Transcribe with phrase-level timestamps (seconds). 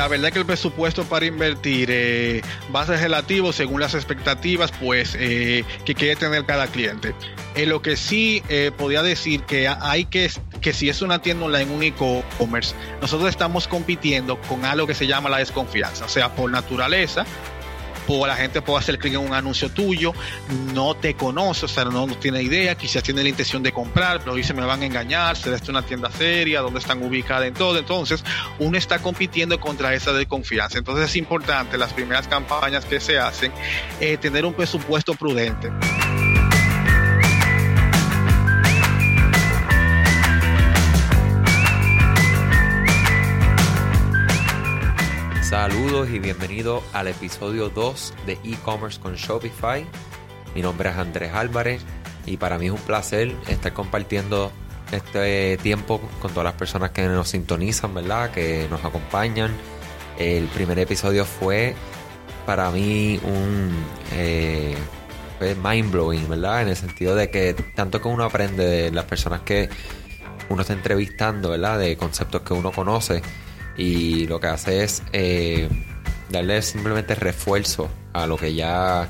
[0.00, 2.40] la verdad que el presupuesto para invertir eh,
[2.74, 7.14] va a ser relativo según las expectativas pues eh, que quiere tener cada cliente.
[7.54, 10.30] En lo que sí eh, podía decir que hay que,
[10.62, 15.06] que si es una tienda online, un e-commerce, nosotros estamos compitiendo con algo que se
[15.06, 16.06] llama la desconfianza.
[16.06, 17.26] O sea, por naturaleza,
[18.26, 20.12] la gente puede hacer clic en un anuncio tuyo,
[20.74, 24.34] no te conoce, o sea, no, tiene idea, quizás tiene la intención de comprar, pero
[24.34, 27.78] dice me van a engañar, será esta una tienda seria, dónde están ubicadas en todo.
[27.78, 28.24] Entonces,
[28.58, 30.78] uno está compitiendo contra esa desconfianza.
[30.78, 33.52] Entonces es importante las primeras campañas que se hacen,
[34.00, 35.70] eh, tener un presupuesto prudente.
[45.50, 49.84] Saludos y bienvenido al episodio 2 de e-commerce con Shopify.
[50.54, 51.82] Mi nombre es Andrés Álvarez
[52.24, 54.52] y para mí es un placer estar compartiendo
[54.92, 58.30] este tiempo con todas las personas que nos sintonizan, ¿verdad?
[58.30, 59.50] Que nos acompañan.
[60.20, 61.74] El primer episodio fue
[62.46, 63.72] para mí un
[64.12, 64.76] eh,
[65.64, 66.62] mind blowing, ¿verdad?
[66.62, 69.68] En el sentido de que tanto que uno aprende de las personas que
[70.48, 71.80] uno está entrevistando, ¿verdad?
[71.80, 73.20] De conceptos que uno conoce
[73.80, 75.66] y lo que hace es eh,
[76.28, 79.08] darle simplemente refuerzo a lo que ya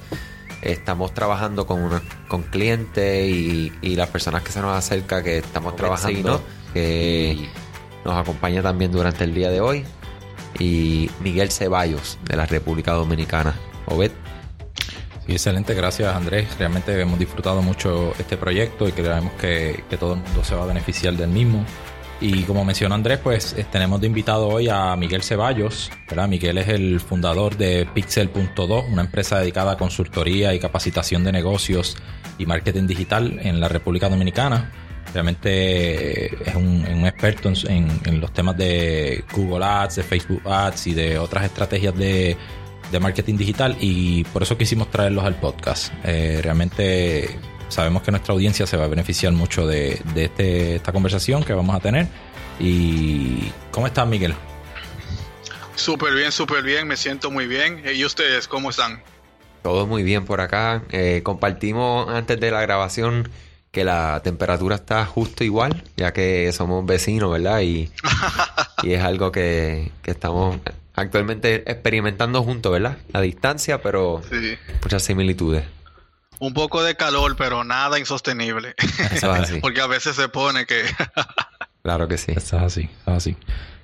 [0.62, 6.40] estamos trabajando con, con clientes y, las personas que se nos acerca que estamos trabajando,
[6.72, 7.48] que
[8.04, 9.84] nos acompaña también durante el día de hoy,
[10.56, 13.56] y Miguel Ceballos de la República Dominicana.
[13.86, 14.12] Obed.
[15.26, 16.46] excelente, gracias Andrés.
[16.60, 20.62] Realmente hemos disfrutado mucho este proyecto y creemos que, que todo el mundo se va
[20.62, 21.66] a beneficiar del mismo.
[22.20, 25.90] Y como mencionó Andrés, pues eh, tenemos de invitado hoy a Miguel Ceballos.
[26.28, 31.96] Miguel es el fundador de Pixel.2, una empresa dedicada a consultoría y capacitación de negocios
[32.36, 34.70] y marketing digital en la República Dominicana.
[35.14, 40.94] Realmente eh, es un, experto en, los temas de Google Ads, de Facebook Ads y
[40.94, 42.36] de otras estrategias de,
[43.00, 45.92] marketing digital y por eso quisimos traerlos al podcast.
[46.04, 47.38] Eh, realmente
[47.70, 51.74] sabemos que nuestra audiencia se va a beneficiar mucho de, este, esta conversación que vamos
[51.74, 52.06] a tener.
[52.58, 54.34] ¿Y cómo estás, Miguel?
[55.76, 57.82] Súper bien, súper bien, me siento muy bien.
[57.94, 59.02] ¿Y ustedes cómo están?
[59.62, 60.82] Todo muy bien por acá.
[60.90, 63.30] Eh, compartimos antes de la grabación
[63.70, 67.60] que la temperatura está justo igual, ya que somos vecinos, ¿verdad?
[67.60, 67.90] Y,
[68.82, 70.58] y es algo que, que, estamos
[70.94, 72.98] actualmente experimentando juntos, ¿verdad?
[73.12, 74.22] A distancia, pero
[74.82, 75.64] muchas similitudes
[76.40, 78.74] un poco de calor, pero nada insostenible.
[79.60, 80.82] Porque a veces se pone que...
[81.82, 82.32] claro que sí.
[82.34, 83.36] Eso es así, así.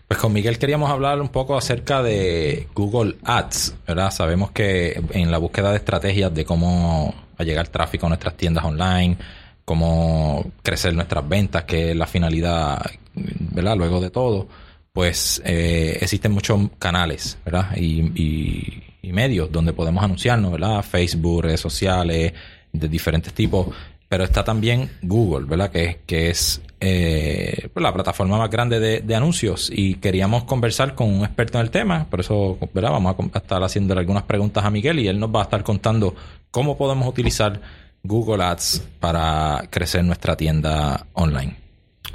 [0.09, 4.11] Pues con Miguel queríamos hablar un poco acerca de Google Ads, ¿verdad?
[4.11, 9.19] Sabemos que en la búsqueda de estrategias de cómo llegar tráfico a nuestras tiendas online,
[9.65, 12.81] cómo crecer nuestras ventas, que es la finalidad,
[13.15, 13.77] ¿verdad?
[13.77, 14.49] Luego de todo,
[14.93, 17.77] pues eh, existen muchos canales, ¿verdad?
[17.77, 20.83] y y medios donde podemos anunciarnos, ¿verdad?
[20.83, 22.33] Facebook, redes sociales
[22.73, 23.69] de diferentes tipos.
[24.09, 25.71] Pero está también Google, ¿verdad?
[25.71, 29.71] Que, que es eh, pues, la plataforma más grande de, anuncios.
[29.73, 32.07] Y queríamos conversar con un experto en el tema.
[32.09, 32.93] Por eso, ¿verdad?
[32.93, 36.15] Vamos a estar haciéndole algunas preguntas a Miguel y él nos va a estar contando
[36.51, 37.61] cómo podemos utilizar
[38.03, 41.57] Google Ads para crecer nuestra tienda online.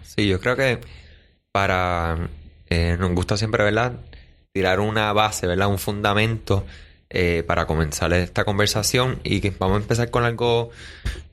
[0.04, 0.80] Sí, yo creo que
[1.52, 2.30] para...
[2.70, 3.94] Eh, nos gusta siempre, ¿verdad?
[4.54, 5.68] Tirar una base, ¿verdad?
[5.68, 6.66] Un fundamento
[7.10, 10.70] eh, para comenzar esta conversación y que vamos a empezar con algo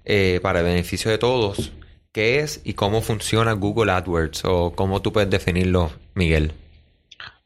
[0.04, 1.72] eh, para el beneficio de todos.
[2.12, 6.52] ¿Qué es y cómo funciona Google AdWords o cómo tú puedes definirlo, Miguel?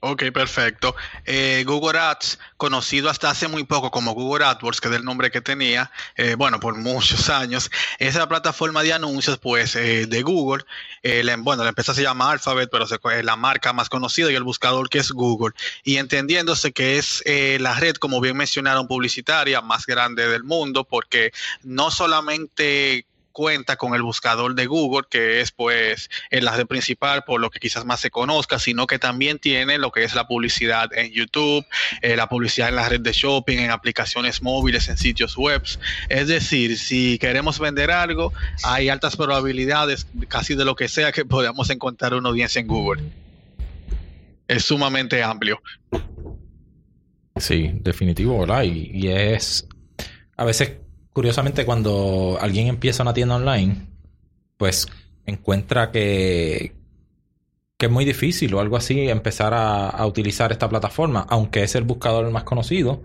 [0.04, 0.96] Ok, perfecto.
[1.26, 5.30] Eh, Google Ads, conocido hasta hace muy poco como Google AdWords, que es el nombre
[5.30, 7.70] que tenía, eh, bueno, por muchos años,
[8.00, 10.64] es la plataforma de anuncios, pues, eh, de Google.
[11.38, 14.88] bueno, la empresa se llama Alphabet, pero es la marca más conocida y el buscador
[14.88, 15.54] que es Google.
[15.84, 17.22] Y entendiéndose que es
[17.60, 21.32] la red, como bien mencionaron, publicitaria más grande del mundo, porque
[21.62, 27.40] no solamente cuenta con el buscador de Google, que es pues el red principal por
[27.40, 30.92] lo que quizás más se conozca, sino que también tiene lo que es la publicidad
[30.96, 31.66] en YouTube,
[32.02, 35.62] eh, la publicidad en la red de shopping, en aplicaciones móviles, en sitios web.
[36.08, 38.32] Es decir, si queremos vender algo,
[38.62, 43.02] hay altas probabilidades casi de lo que sea que podamos encontrar una audiencia en Google.
[44.46, 45.62] Es sumamente amplio.
[47.36, 48.64] Sí, definitivo, ¿verdad?
[48.64, 49.66] Y, y es
[50.36, 50.72] a veces
[51.12, 53.86] curiosamente, cuando alguien empieza una tienda online,
[54.56, 54.86] pues
[55.26, 56.74] encuentra que,
[57.78, 62.30] es muy difícil o algo así empezar a, utilizar esta plataforma, aunque es el buscador
[62.30, 63.02] más conocido.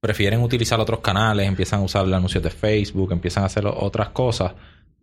[0.00, 4.10] Prefieren utilizar otros canales, empiezan a usar el anuncios de Facebook, empiezan a hacer otras
[4.10, 4.52] cosas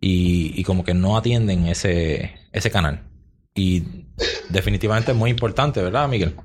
[0.00, 3.02] y, y como que no atienden ese, ese canal.
[3.56, 3.82] Y
[4.50, 6.36] definitivamente es muy importante, ¿verdad, Miguel?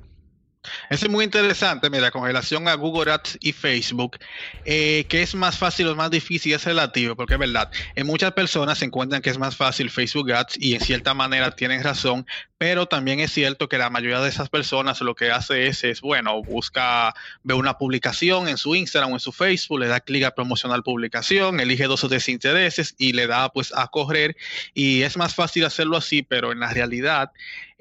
[0.90, 4.18] Eso es muy interesante, mira, con relación a Google Ads y Facebook,
[4.64, 8.32] eh, que es más fácil o más difícil es relativo, porque es verdad, en muchas
[8.32, 12.26] personas se encuentran que es más fácil Facebook Ads y en cierta manera tienen razón,
[12.62, 16.00] pero también es cierto que la mayoría de esas personas lo que hace es, es
[16.00, 17.12] bueno, busca,
[17.42, 20.84] ve una publicación en su Instagram o en su Facebook, le da clic a promocionar
[20.84, 24.36] publicación, elige dos o tres intereses y le da pues a correr.
[24.74, 27.32] Y es más fácil hacerlo así, pero en la realidad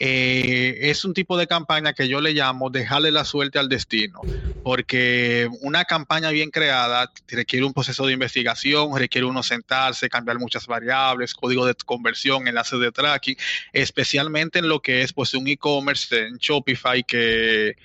[0.04, 4.19] eh, es un tipo de campaña que yo le llamo dejarle la suerte al destino,
[4.63, 10.66] porque una campaña bien creada requiere un proceso de investigación, requiere uno sentarse, cambiar muchas
[10.66, 13.36] variables, código de conversión, enlaces de tracking,
[13.74, 17.75] especialmente en lo que es pues un e-commerce en Shopify que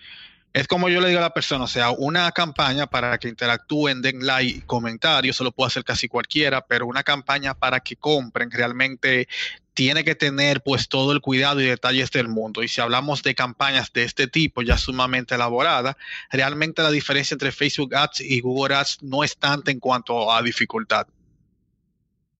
[0.52, 4.00] es como yo le digo a la persona, o sea, una campaña para que interactúen,
[4.00, 8.50] den like, comentarios, eso lo puede hacer casi cualquiera, pero una campaña para que compren
[8.50, 9.28] realmente
[9.74, 12.62] tiene que tener pues todo el cuidado y detalles del mundo.
[12.62, 15.96] Y si hablamos de campañas de este tipo ya sumamente elaboradas,
[16.30, 20.40] realmente la diferencia entre Facebook Ads y Google Ads no es tanta en cuanto a
[20.40, 21.06] dificultad.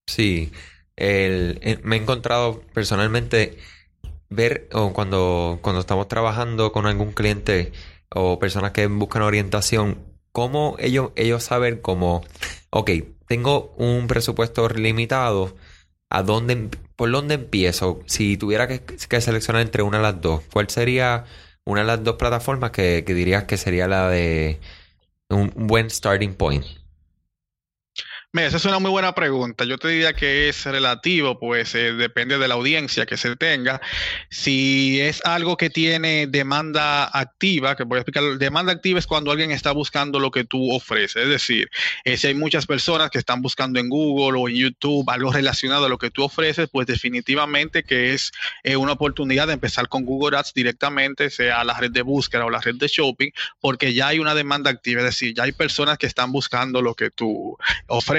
[0.07, 0.51] Sí,
[0.97, 3.59] me he encontrado personalmente
[4.29, 7.71] ver o cuando, cuando estamos trabajando con algún cliente
[8.09, 9.99] o personas que buscan orientación,
[10.31, 12.23] cómo ellos, ellos saben cómo,
[12.69, 12.91] ok,
[13.27, 15.55] tengo un presupuesto limitado,
[16.09, 18.01] ¿a dónde, por dónde empiezo?
[18.05, 18.81] Si tuviera que,
[19.21, 21.25] seleccionar entre una de las dos, ¿cuál sería
[21.65, 24.59] una de las dos plataformas que, que dirías que sería la de
[25.29, 26.65] un buen starting point?
[28.33, 29.63] Mira, esa es una muy buena pregunta.
[29.63, 33.79] Yo te diría que es relativo, pues eh, depende de la audiencia que se tenga.
[34.29, 39.31] Si es algo que tiene demanda activa, que voy a explicar, demanda activa es cuando
[39.31, 41.23] alguien está buscando lo que tú ofreces.
[41.23, 41.69] Es decir,
[42.03, 45.85] eh, si hay muchas personas que están buscando en Google o en YouTube algo relacionado
[45.85, 48.33] a lo que tú ofreces, pues definitivamente que es
[48.63, 52.49] eh, una oportunidad de empezar con Google Ads directamente, sea la red de búsqueda o
[52.49, 53.31] la red de shopping,
[53.61, 54.99] porque ya hay una demanda activa.
[54.99, 57.57] Es decir, ya hay personas que están buscando lo que tú
[57.87, 58.16] ofreces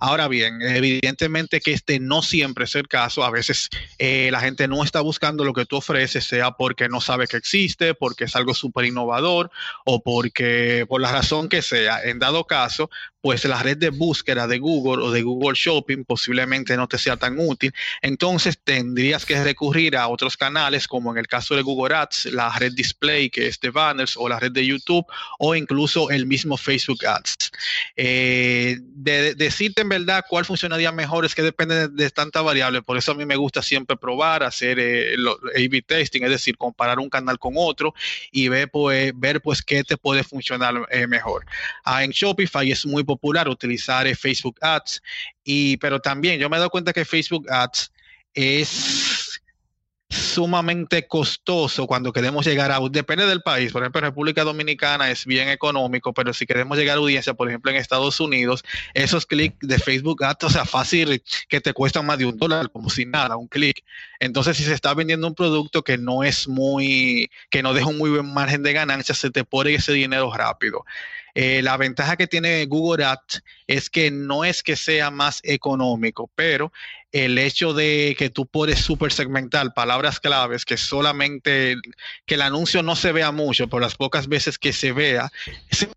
[0.00, 3.24] Ahora bien, evidentemente que este no siempre es el caso.
[3.24, 7.00] A veces eh, la gente no está buscando lo que tú ofreces, sea porque no
[7.00, 9.50] sabe que existe, porque es algo súper innovador
[9.84, 12.02] o porque por la razón que sea.
[12.02, 12.90] En dado caso,
[13.24, 17.16] pues la red de búsqueda de Google o de Google Shopping posiblemente no te sea
[17.16, 17.72] tan útil.
[18.02, 22.50] Entonces tendrías que recurrir a otros canales, como en el caso de Google Ads, la
[22.58, 25.06] red Display, que es de banners, o la red de YouTube,
[25.38, 27.50] o incluso el mismo Facebook Ads.
[27.96, 32.82] Eh, de, decirte en verdad cuál funcionaría mejor es que depende de, tanta variable.
[32.82, 35.14] Por eso a mí me gusta siempre probar, hacer eh,
[35.56, 37.94] A-B testing, es decir, comparar un canal con otro
[38.30, 41.46] y ver pues, ver, pues qué te puede funcionar eh, mejor.
[41.84, 43.02] Ah, en Shopify es muy
[43.48, 45.02] utilizar eh, Facebook Ads,
[45.44, 47.92] y, pero también yo me he dado cuenta que Facebook Ads
[48.34, 49.40] es
[50.14, 55.48] sumamente costoso cuando queremos llegar a, depende del país, por ejemplo, República Dominicana es bien
[55.48, 58.64] económico, pero si queremos llegar a audiencia, por ejemplo, en Estados Unidos,
[58.94, 62.70] esos clics de Facebook Ads, o sea, fácil que te cuestan más de un dólar,
[62.70, 63.84] como si nada, un clic.
[64.20, 67.98] Entonces, si se está vendiendo un producto que no es muy, que no deja un
[67.98, 70.84] muy buen margen de ganancia, se te pone ese dinero rápido.
[71.34, 76.30] Eh, la ventaja que tiene Google Ads es que no es que sea más económico,
[76.34, 76.72] pero
[77.10, 81.76] el hecho de que tú puedes super segmentar palabras claves, que solamente
[82.26, 85.30] que el anuncio no se vea mucho, por las pocas veces que se vea,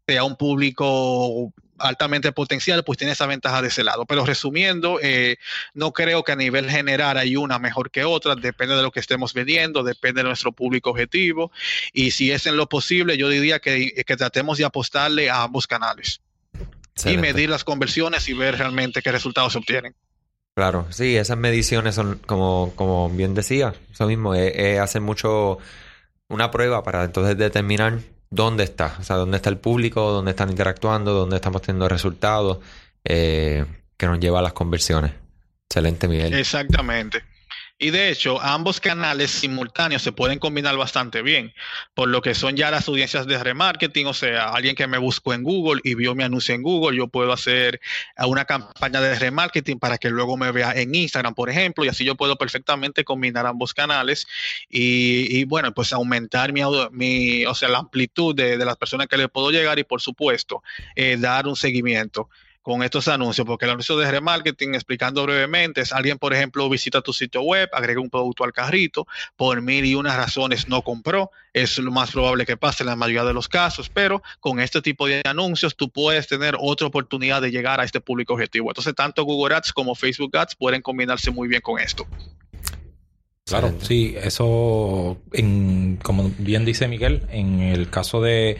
[0.07, 4.05] sea un público altamente potencial, pues tiene esa ventaja de ese lado.
[4.05, 5.37] Pero resumiendo, eh,
[5.73, 8.99] no creo que a nivel general hay una mejor que otra, depende de lo que
[8.99, 11.51] estemos vendiendo, depende de nuestro público objetivo.
[11.93, 16.21] Y si es en lo posible, yo diría que, tratemos de apostarle a ambos canales.
[17.05, 19.93] Y medir las conversiones y ver realmente qué resultados se obtienen.
[20.55, 25.59] Claro, sí, esas mediciones son, como, como bien decía, eso mismo, es hacer mucho
[26.27, 30.49] una prueba para entonces determinar dónde está, o sea, dónde está el público, dónde están
[30.49, 32.59] interactuando, dónde estamos teniendo resultados
[33.03, 33.65] eh,
[33.95, 35.11] que nos lleva a las conversiones.
[35.69, 36.33] Excelente, Miguel.
[36.33, 37.23] Exactamente.
[37.79, 41.53] Y de hecho, ambos canales simultáneos se pueden combinar bastante bien,
[41.93, 45.35] por lo que son ya las audiencias de remarketing, o sea, alguien que me buscó
[45.35, 47.79] en Google y vio mi anuncio en Google, yo puedo hacer
[48.25, 52.03] una campaña de remarketing para que luego me vea en Instagram, por ejemplo, y así
[52.03, 54.25] yo puedo perfectamente combinar ambos canales
[54.71, 59.29] y, bueno, pues aumentar mi, mi, o sea, la amplitud de, las personas que le
[59.29, 60.63] puedo llegar y por supuesto,
[60.95, 62.27] eh, dar un seguimiento
[62.67, 66.99] con estos anuncios, porque el anuncio de remarketing, explicando brevemente, es alguien, por ejemplo, visita
[66.99, 69.07] tu sitio web, agrega un producto al carrito,
[69.37, 72.97] por mil y unas razones no compró, es lo más probable que pase en la
[72.97, 77.41] mayoría de los casos, pero con este tipo de anuncios tú puedes tener otra oportunidad
[77.41, 78.69] de llegar a este público objetivo.
[78.69, 82.05] Entonces, tanto Google Ads como Facebook Ads pueden combinarse muy bien con esto.
[83.45, 88.57] Claro, sí, eso, en, como bien dice Miguel, en el caso de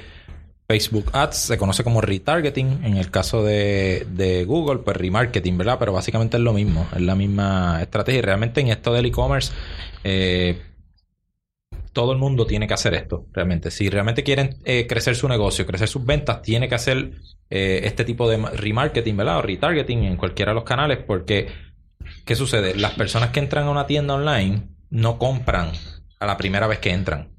[0.67, 5.77] Facebook Ads se conoce como retargeting, en el caso de, de Google, pues remarketing, ¿verdad?
[5.79, 8.21] Pero básicamente es lo mismo, es la misma estrategia.
[8.21, 9.53] Realmente en esto del e-commerce,
[10.03, 10.61] eh,
[11.93, 13.71] todo el mundo tiene que hacer esto, realmente.
[13.71, 17.13] Si realmente quieren eh, crecer su negocio, crecer sus ventas, tiene que hacer
[17.49, 19.37] eh, este tipo de remarketing, ¿verdad?
[19.37, 21.47] O retargeting en cualquiera de los canales, porque,
[22.25, 22.75] ¿qué sucede?
[22.75, 25.71] Las personas que entran a una tienda online no compran
[26.19, 27.36] a la primera vez que entran.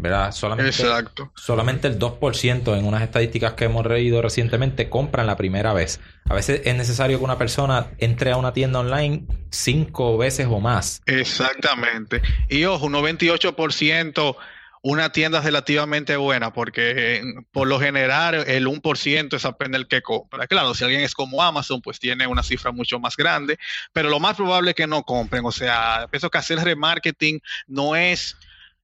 [0.00, 0.32] ¿Verdad?
[0.32, 1.32] Solamente, Exacto.
[1.34, 6.00] solamente el 2% en unas estadísticas que hemos reído recientemente compran la primera vez.
[6.28, 10.60] A veces es necesario que una persona entre a una tienda online cinco veces o
[10.60, 11.02] más.
[11.06, 12.22] Exactamente.
[12.48, 14.36] Y ojo, un 98%
[14.82, 20.02] una tienda relativamente buena, porque eh, por lo general el 1% es apenas el que
[20.02, 20.46] compra.
[20.46, 23.58] Claro, si alguien es como Amazon, pues tiene una cifra mucho más grande,
[23.92, 25.44] pero lo más probable es que no compren.
[25.44, 28.36] O sea, pienso que hacer remarketing no es,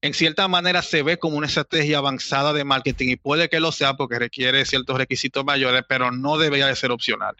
[0.04, 3.72] en cierta manera se ve como una estrategia avanzada de marketing y puede que lo
[3.72, 7.36] sea porque requiere ciertos requisitos mayores, pero no debería de ser opcional.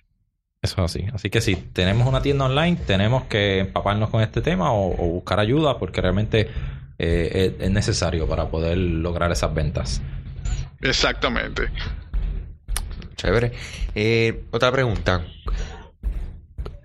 [0.63, 1.05] Eso es así.
[1.13, 5.11] Así que si tenemos una tienda online, tenemos que empaparnos con este tema o, o
[5.11, 6.49] buscar ayuda porque realmente
[6.99, 10.01] eh, es, es, necesario para poder lograr esas ventas.
[10.81, 11.71] Exactamente.
[13.17, 13.53] Chévere.
[13.95, 15.23] Eh, otra pregunta.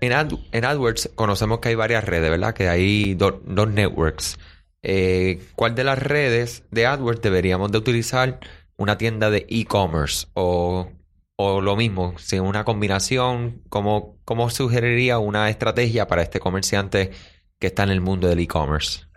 [0.02, 2.52] En, Ad, en, AdWords conocemos que hay varias redes, ¿verdad?
[2.52, 4.38] Que hay do, dos networks.
[4.82, 8.40] Eh, ¿Cuál de las redes de AdWords deberíamos de utilizar
[8.76, 10.26] una tienda de e-commerce?
[10.34, 10.90] O,
[11.36, 17.10] o, lo mismo, si una combinación, ¿cómo, ¿cómo sugeriría una estrategia para este comerciante
[17.58, 19.10] que está en el mundo del e-commerce?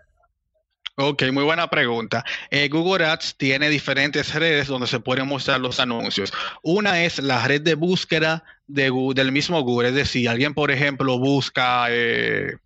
[0.95, 2.23] Ok, muy buena pregunta.
[2.51, 6.31] Eh, Google Ads tiene diferentes redes donde se pueden mostrar los anuncios.
[6.61, 11.17] Una es la red de búsqueda Google, del mismo Google, es decir, alguien, por ejemplo,
[11.17, 12.57] busca eh,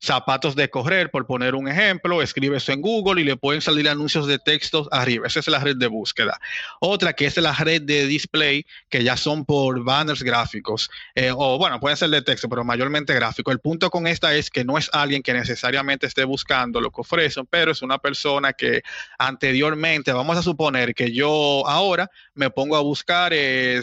[0.00, 3.88] zapatos de correr, por poner un ejemplo, escribe eso en Google y le pueden salir
[3.88, 5.26] anuncios de textos arriba.
[5.26, 6.40] Esa es la red de búsqueda.
[6.80, 11.58] Otra que es la red de display, que ya son por banners gráficos, eh, o
[11.58, 13.52] bueno, pueden ser de texto, pero mayormente gráfico.
[13.52, 17.02] El punto con esta es que no es alguien que necesariamente esté buscando lo que
[17.02, 18.82] ofrecen, pero es una persona que
[19.18, 23.82] anteriormente, vamos a suponer que yo ahora me pongo a buscar eh,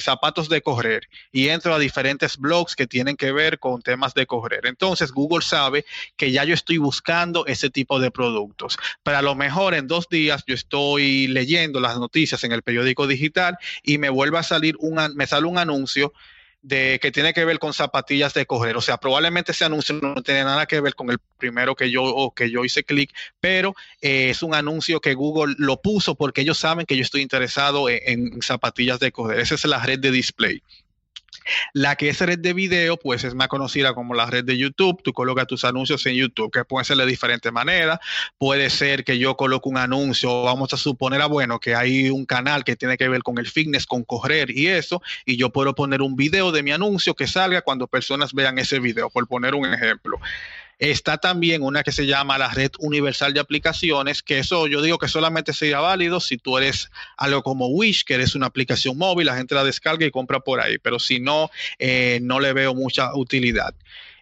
[0.00, 4.26] zapatos de correr y entro a diferentes blogs que tienen que ver con temas de
[4.26, 4.66] correr.
[4.66, 5.42] Entonces, Google
[6.16, 8.78] que ya yo estoy buscando ese tipo de productos.
[9.02, 13.06] Pero a lo mejor en dos días yo estoy leyendo las noticias en el periódico
[13.06, 16.12] digital y me vuelve a salir un, me sale un anuncio
[16.62, 18.76] de que tiene que ver con zapatillas de correr.
[18.76, 22.32] O sea, probablemente ese anuncio no tiene nada que ver con el primero que yo,
[22.34, 26.58] que yo hice clic, pero eh, es un anuncio que Google lo puso porque ellos
[26.58, 28.00] saben que yo estoy interesado en,
[28.34, 29.38] en zapatillas de correr.
[29.38, 30.60] Esa es la red de display.
[31.72, 35.02] La que es red de video, pues es más conocida como la red de YouTube.
[35.02, 37.98] Tú colocas tus anuncios en YouTube, que pueden ser de diferentes maneras.
[38.38, 42.26] Puede ser que yo coloque un anuncio, vamos a suponer, a bueno, que hay un
[42.26, 45.74] canal que tiene que ver con el fitness, con correr y eso, y yo puedo
[45.74, 49.54] poner un video de mi anuncio que salga cuando personas vean ese video, por poner
[49.54, 50.18] un ejemplo.
[50.78, 54.98] Está también una que se llama la red universal de aplicaciones, que eso yo digo
[54.98, 59.26] que solamente sería válido si tú eres algo como Wish, que eres una aplicación móvil,
[59.26, 62.74] la gente la descarga y compra por ahí, pero si no, eh, no le veo
[62.74, 63.74] mucha utilidad.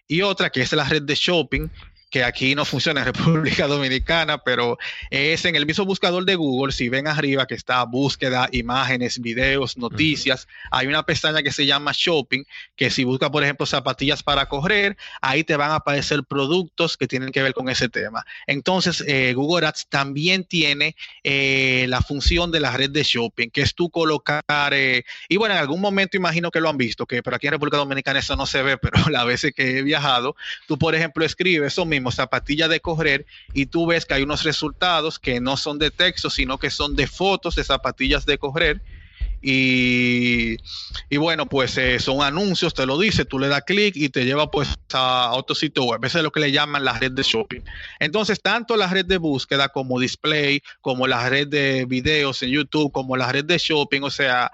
[0.07, 1.67] Y otra que es la red de shopping,
[2.09, 4.77] que aquí no funciona en República Dominicana, pero
[5.09, 9.77] es en el mismo buscador de Google, si ven arriba que está búsqueda, imágenes, videos,
[9.77, 10.67] noticias, uh -huh.
[10.71, 12.43] hay una pestaña que se llama Shopping,
[12.75, 17.07] que si busca, por ejemplo, zapatillas para correr, ahí te van a aparecer productos que
[17.07, 18.25] tienen que ver con ese tema.
[18.47, 23.61] Entonces, eh, Google Ads también tiene eh, la función de la red de Shopping, que
[23.61, 24.43] es tú colocar,
[24.73, 27.53] eh, y bueno, en algún momento imagino que lo han visto, que pero aquí en
[27.53, 30.35] República Dominicana eso no se ve, pero las veces que he viajado,
[30.67, 34.43] tú, por ejemplo, escribes eso mismo, zapatilla de correr y tú ves que hay unos
[34.43, 38.81] resultados que no son de texto, sino que son de fotos de zapatillas de correr.
[39.41, 40.57] Y,
[41.09, 44.25] y bueno, pues eh, son anuncios, te lo dice, tú le das clic y te
[44.25, 46.03] lleva pues a otro sitio web.
[46.03, 47.61] Eso es lo que le llaman la red de shopping.
[47.99, 52.91] Entonces, tanto la red de búsqueda como display, como la red de videos en YouTube,
[52.91, 54.51] como la red de shopping, o sea,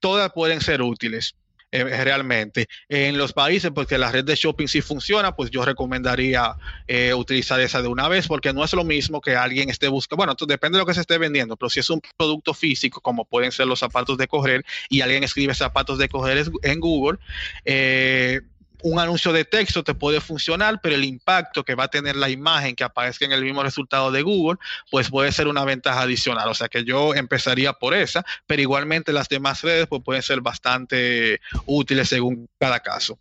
[0.00, 1.34] todas pueden ser útiles
[1.72, 2.66] eh, realmente.
[2.88, 7.60] En los países, porque la red de shopping sí funciona, pues yo recomendaría eh, utilizar
[7.60, 10.76] esa de una vez, porque no es lo mismo que alguien esté buscando, bueno, depende
[10.76, 13.66] de lo que se esté vendiendo, pero si es un producto físico, como pueden ser
[13.66, 17.18] los zapatos de correr, y alguien escribe zapatos de correr en Google,
[17.64, 18.40] eh,
[18.82, 22.28] un anuncio de texto te puede funcionar, pero el impacto que va a tener la
[22.28, 24.58] imagen que aparezca en el mismo resultado de Google,
[24.90, 26.48] pues puede ser una ventaja adicional.
[26.48, 30.40] O sea que yo empezaría por esa, pero igualmente las demás redes pues pueden ser
[30.40, 33.18] bastante útiles según cada caso.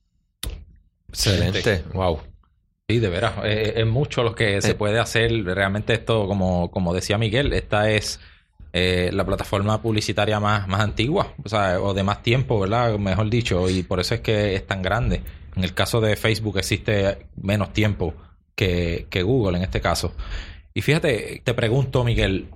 [1.10, 2.22] Excelente, wow.
[2.88, 5.32] Sí, de veras, eh, es mucho lo que se puede hacer.
[5.46, 8.20] Realmente esto, como, como decía Miguel, esta es
[8.74, 12.98] eh, la plataforma publicitaria más, más antigua, o sea, o de más tiempo, ¿verdad?
[12.98, 15.22] Mejor dicho, y por eso es que es tan grande.
[15.56, 18.14] En el caso de Facebook existe menos tiempo
[18.56, 20.14] que, Google en este caso.
[20.74, 22.50] Y fíjate, te pregunto, Miguel,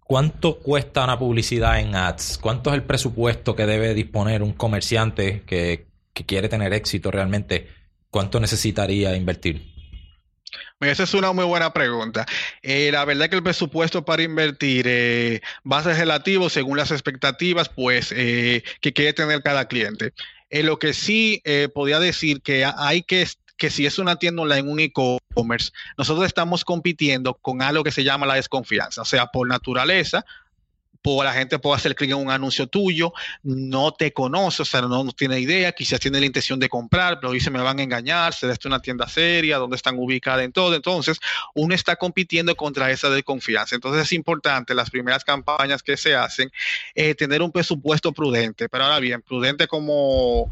[0.00, 2.38] ¿cuánto cuesta una publicidad en ads?
[2.40, 5.86] ¿Cuánto es el presupuesto que debe disponer un comerciante que,
[6.26, 7.68] quiere tener éxito realmente?
[8.10, 9.76] ¿Cuánto necesitaría invertir?
[10.80, 12.26] Esa es una muy buena pregunta.
[12.62, 16.90] Eh, la verdad que el presupuesto para invertir eh, va a ser relativo según las
[16.90, 20.12] expectativas pues, eh, que quiere tener cada cliente.
[20.50, 21.42] Lo que sí
[21.74, 23.26] podría decir que hay que
[23.56, 28.04] que si es una tienda online, un e-commerce, nosotros estamos compitiendo con algo que se
[28.04, 29.02] llama la desconfianza.
[29.02, 30.24] O sea, por naturaleza,
[31.22, 35.04] la gente puede hacer clic en un anuncio tuyo, no te conoce, o sea, no,
[35.12, 38.50] tiene idea, quizás tiene la intención de comprar, pero dice me van a engañar, se
[38.50, 40.74] es una tienda seria, donde están ubicadas en todo.
[40.74, 41.18] Entonces,
[41.54, 43.74] uno está compitiendo contra esa desconfianza.
[43.74, 46.50] Entonces, es importante las primeras campañas que se hacen,
[46.94, 48.68] eh, tener un presupuesto prudente.
[48.68, 50.50] Pero ahora bien, prudente como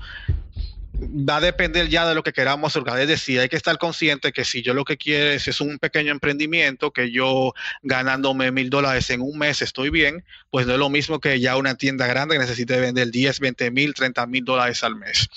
[1.08, 3.00] va a depender ya de lo que queramos hacer.
[3.00, 6.10] Es decir, hay que estar consciente que si yo lo que quiero es, un pequeño
[6.12, 10.90] emprendimiento, que yo ganándome mil dólares en un mes estoy bien, pues no es lo
[10.90, 14.82] mismo que ya una tienda grande que necesite vender 10, 20 mil, 30 mil dólares
[14.82, 15.28] al mes.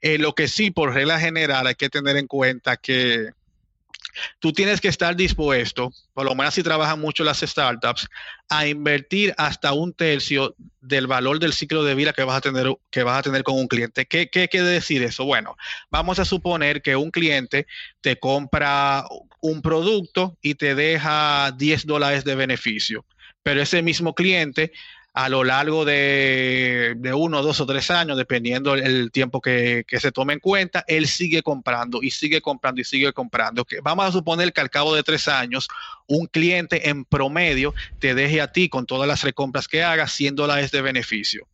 [0.00, 3.30] Eh, lo que sí, por regla general, hay que tener en cuenta que
[4.38, 8.08] tú tienes que estar dispuesto, por lo menos si trabajan mucho las startups,
[8.48, 12.74] a invertir hasta un tercio del valor del ciclo de vida que vas a tener,
[12.90, 14.06] que vas a tener con un cliente.
[14.06, 15.24] ¿Qué, ¿Qué quiere decir eso?
[15.24, 15.56] Bueno,
[15.90, 17.66] vamos a suponer que un cliente
[18.00, 19.04] te compra
[19.40, 23.04] un producto y te deja 10 dólares de beneficio,
[23.42, 24.72] pero ese mismo cliente
[25.14, 30.32] a lo largo de, uno, dos o tres años, dependiendo el tiempo que, se tome
[30.32, 33.64] en cuenta, él sigue comprando y sigue comprando y sigue comprando.
[33.84, 35.68] vamos a suponer que al cabo de tres años,
[36.08, 40.34] un cliente en promedio te deje a ti con todas las recompras que haga 100
[40.34, 41.46] dólares de beneficio.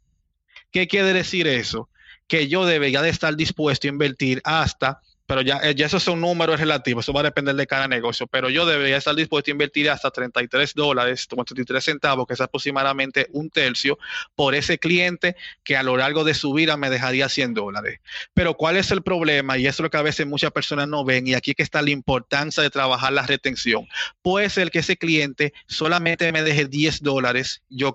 [0.72, 1.90] ¿Qué quiere decir eso?
[2.28, 6.20] Que yo debería de estar dispuesto a invertir hasta pero ya, eh, ya esos son
[6.20, 9.52] números relativos, eso va a depender de cada negocio, pero yo debería estar dispuesto a
[9.52, 13.96] invertir hasta 33 dólares, 33 centavos, que es aproximadamente un tercio,
[14.34, 18.00] por ese cliente que a lo largo de su vida me dejaría 100 dólares.
[18.34, 19.56] Pero ¿cuál es el problema?
[19.56, 21.80] Y eso es lo que a veces muchas personas no ven, y aquí que está
[21.80, 23.86] la importancia de trabajar la retención.
[24.22, 27.94] Puede ser que ese cliente solamente me deje 10 dólares, yo,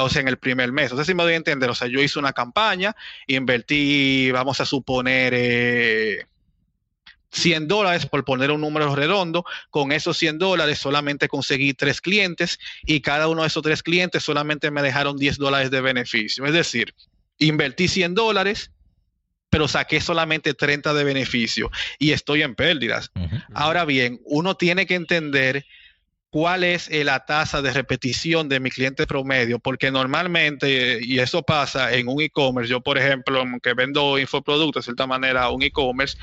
[0.00, 0.90] o sea, en el primer mes.
[0.90, 2.96] O sea, si me doy a entender, o sea, yo hice una campaña,
[3.28, 6.26] invertí, vamos a suponer, eh,
[7.32, 12.58] 100 dólares, por poner un número redondo, con esos 100 dólares solamente conseguí tres clientes
[12.84, 16.44] y cada uno de esos tres clientes solamente me dejaron 10 dólares de beneficio.
[16.44, 16.94] Es decir,
[17.38, 18.70] invertí 100 dólares,
[19.48, 23.10] pero saqué solamente 30 de beneficio y estoy en pérdidas.
[23.54, 25.64] Ahora bien, uno tiene que entender
[26.32, 31.42] cuál es eh, la tasa de repetición de mi cliente promedio, porque normalmente, y eso
[31.42, 36.16] pasa en un e-commerce, yo por ejemplo, que vendo infoproductos de cierta manera, un e-commerce,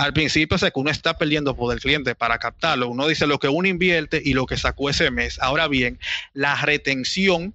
[0.00, 2.88] al principio sé que uno está perdiendo por el cliente para captarlo.
[2.88, 5.38] Uno dice lo que uno invierte y lo que sacó ese mes.
[5.42, 5.98] Ahora bien,
[6.32, 7.52] la retención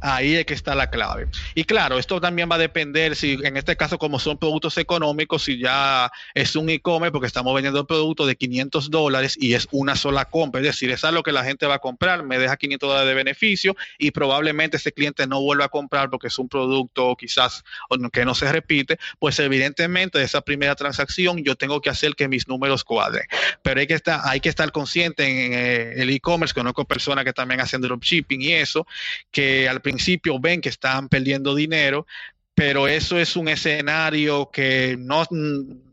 [0.00, 1.28] Ahí es que está la clave.
[1.54, 5.44] Y claro, esto también va a depender si en este caso como son productos económicos,
[5.44, 9.68] si ya es un e-commerce porque estamos vendiendo un producto de 500 dólares y es
[9.70, 12.56] una sola compra, es decir, es algo que la gente va a comprar, me deja
[12.56, 16.48] 500 dólares de beneficio y probablemente ese cliente no vuelva a comprar porque es un
[16.48, 17.64] producto quizás
[18.12, 22.28] que no se repite, pues evidentemente de esa primera transacción yo tengo que hacer que
[22.28, 23.26] mis números cuadren.
[23.62, 27.32] Pero hay que estar, hay que estar consciente en, eh, el e-commerce, conozco personas que
[27.32, 28.86] también hacen dropshipping y eso,
[29.30, 32.08] que al principio ven que están perdiendo dinero,
[32.56, 35.24] pero eso es un escenario que no,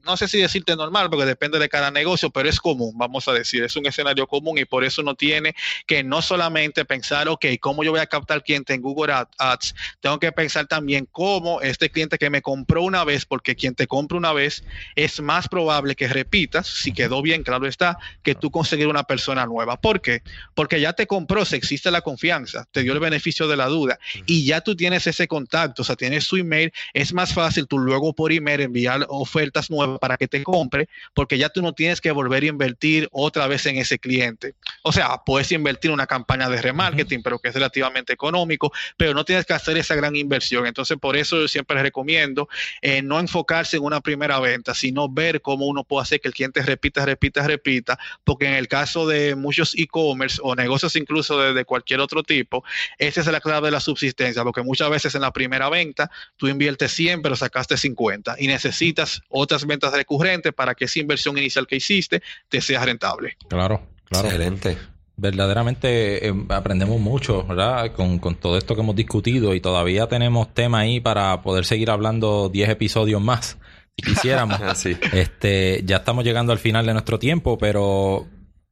[0.03, 3.33] no sé si decirte normal, porque depende de cada negocio, pero es común, vamos a
[3.33, 7.45] decir, es un escenario común y por eso uno tiene que no solamente pensar, ok,
[7.59, 9.75] ¿cómo yo voy a captar cliente en Google Ads?
[10.01, 13.87] Tengo que pensar también cómo este cliente que me compró una vez, porque quien te
[13.87, 14.63] compra una vez
[14.95, 19.45] es más probable que repitas, si quedó bien, claro está, que tú conseguir una persona
[19.45, 19.79] nueva.
[19.79, 20.21] ¿Por qué?
[20.53, 23.99] Porque ya te compró, si existe la confianza, te dio el beneficio de la duda
[24.25, 27.79] y ya tú tienes ese contacto, o sea, tienes su email, es más fácil tú
[27.79, 32.01] luego por email enviar ofertas nuevas para que te compre, porque ya tú no tienes
[32.01, 34.56] que volver a invertir otra vez en ese cliente.
[34.82, 39.13] O sea, puedes invertir en una campaña de remarketing, pero que es relativamente económico, pero
[39.13, 40.65] no tienes que hacer esa gran inversión.
[40.65, 42.47] Entonces, por eso yo siempre les recomiendo
[42.82, 46.34] eh, no enfocarse en una primera venta, sino ver cómo uno puede hacer que el
[46.34, 51.65] cliente repita, repita, repita, porque en el caso de muchos e-commerce o negocios incluso de,
[51.65, 52.63] cualquier otro tipo,
[52.97, 56.47] esa es la clave de la subsistencia, porque muchas veces en la primera venta tú
[56.47, 61.37] inviertes 100, pero sacaste 50 y necesitas otras ventas cuentas recurrentes para que esa inversión
[61.37, 63.35] inicial que hiciste te sea rentable.
[63.49, 64.27] Claro, claro.
[64.27, 64.77] Excelente.
[65.15, 67.91] Verdaderamente eh, aprendemos mucho, ¿verdad?
[67.93, 71.91] Con, con todo esto que hemos discutido y todavía tenemos tema ahí para poder seguir
[71.91, 73.57] hablando 10 episodios más,
[73.97, 74.59] si quisiéramos.
[74.61, 74.97] Así.
[75.11, 78.25] Este, ya estamos llegando al final de nuestro tiempo, pero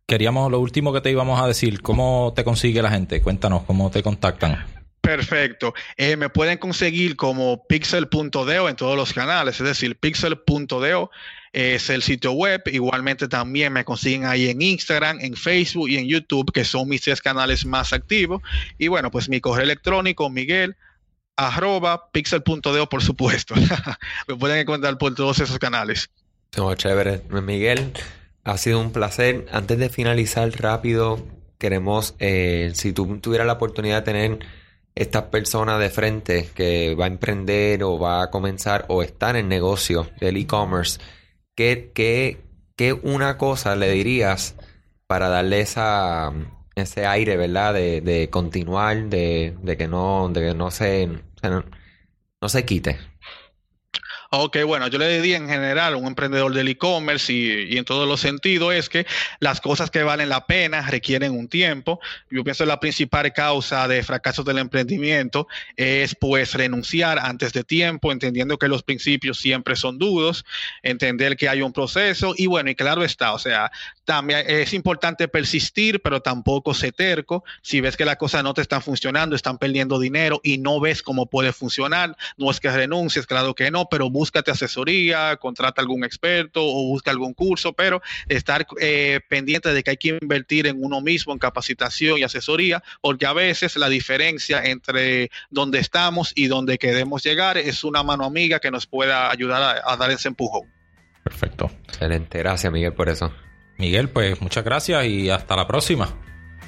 [0.07, 1.81] queríamos lo último que te íbamos a decir.
[1.81, 3.21] ¿Cómo te consigue la gente?
[3.21, 4.80] Cuéntanos, ¿cómo te contactan?
[5.01, 5.73] Perfecto.
[5.97, 11.09] Eh, me pueden conseguir como pixel.deo en todos los canales, es decir, pixel.deo
[11.53, 12.61] es el sitio web.
[12.67, 17.01] Igualmente también me consiguen ahí en Instagram, en Facebook y en YouTube, que son mis
[17.01, 18.41] tres canales más activos.
[18.77, 20.77] Y bueno, pues mi correo electrónico, Miguel
[21.35, 23.55] arroba pixel.deo, por supuesto.
[24.27, 26.09] me pueden encontrar por todos esos canales.
[26.55, 27.21] No, chévere.
[27.29, 27.93] Miguel,
[28.43, 29.47] ha sido un placer.
[29.51, 31.25] Antes de finalizar rápido,
[31.57, 34.39] queremos, eh, si tú tuvieras la oportunidad de tener
[34.95, 39.47] estas personas de frente que va a emprender o va a comenzar o está en
[39.47, 40.99] negocio del e-commerce,
[41.55, 42.41] ¿qué, qué,
[42.75, 44.55] qué una cosa le dirías
[45.07, 46.31] para darle esa,
[46.75, 47.73] ese aire, ¿verdad?
[47.73, 51.09] De, de continuar, de, de que no, de que no se,
[52.41, 52.97] no se quite.
[54.33, 57.83] Ok, bueno, yo le diría en general a un emprendedor del e-commerce y, y, en
[57.83, 59.05] todos los sentidos es que
[59.41, 61.99] las cosas que valen la pena requieren un tiempo.
[62.29, 67.65] Yo pienso que la principal causa de fracaso del emprendimiento es pues renunciar antes de
[67.65, 70.45] tiempo, entendiendo que los principios siempre son dudos,
[70.81, 73.69] entender que hay un proceso y bueno, y claro está, o sea,
[74.05, 77.43] también es importante persistir, pero tampoco ser terco.
[77.61, 81.01] Si ves que las cosas no te están funcionando, están perdiendo dinero y no ves
[81.03, 86.03] cómo puede funcionar, no es que renuncies, claro que no, pero búscate asesoría, contrata algún
[86.03, 90.77] experto o busca algún curso, pero estar eh, pendiente de que hay que invertir en
[90.77, 96.45] uno mismo, en capacitación y asesoría, porque a veces la diferencia entre donde estamos y
[96.45, 100.27] donde queremos llegar es una mano amiga que nos pueda ayudar a, a dar ese
[100.27, 100.69] empujón.
[101.23, 101.71] Perfecto.
[101.87, 102.37] Excelente.
[102.37, 103.33] Gracias, Miguel, por eso.
[103.79, 106.15] Miguel, pues muchas gracias y hasta la próxima.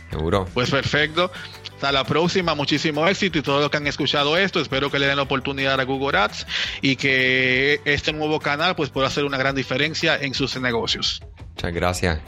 [0.09, 0.45] Seguro.
[0.53, 1.31] Pues perfecto.
[1.73, 5.07] Hasta la próxima, muchísimo éxito y todo lo que han escuchado esto, espero que le
[5.07, 6.47] den la oportunidad a Google Ads
[6.81, 11.21] y que este nuevo canal pues pueda hacer una gran diferencia en sus negocios.
[11.49, 12.19] Muchas gracias.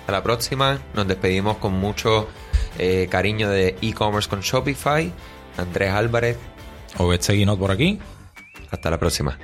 [0.00, 0.78] Hasta la próxima.
[0.94, 2.28] Nos despedimos con mucho
[2.78, 5.12] eh, cariño de e-commerce con Shopify.
[5.56, 6.36] Andrés Álvarez.
[6.98, 7.98] Obed Seguinot por aquí.
[8.70, 9.38] Hasta la próxima.